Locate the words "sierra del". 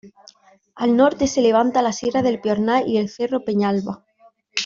1.93-2.41